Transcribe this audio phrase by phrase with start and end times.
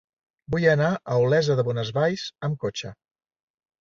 [0.53, 2.95] Vull anar a Olesa de Bonesvalls amb cotxe.